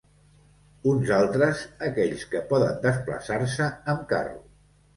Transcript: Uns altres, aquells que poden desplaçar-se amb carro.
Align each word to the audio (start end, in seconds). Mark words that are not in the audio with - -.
Uns 0.91 1.11
altres, 1.17 1.61
aquells 1.89 2.25
que 2.33 2.43
poden 2.55 2.81
desplaçar-se 2.89 3.71
amb 3.97 4.05
carro. 4.17 4.45